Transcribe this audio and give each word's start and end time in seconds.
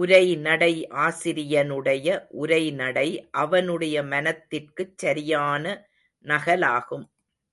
உரைநடை 0.00 0.88
ஆசிரியனுடைய 0.88 2.26
உரை 2.28 2.70
நடை 2.70 3.28
அவனுடைய 3.30 4.02
மனத்திற்குச் 4.02 4.98
சரியான 4.98 5.64
நகலாகும். 6.24 7.06